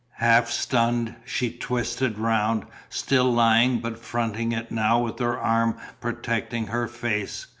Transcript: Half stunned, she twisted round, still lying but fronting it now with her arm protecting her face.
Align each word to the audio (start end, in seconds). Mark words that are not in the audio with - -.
Half 0.17 0.49
stunned, 0.49 1.13
she 1.25 1.51
twisted 1.55 2.17
round, 2.17 2.65
still 2.89 3.31
lying 3.31 3.81
but 3.81 3.99
fronting 3.99 4.51
it 4.51 4.71
now 4.71 4.99
with 5.03 5.19
her 5.19 5.37
arm 5.37 5.77
protecting 5.99 6.65
her 6.65 6.87
face. 6.87 7.45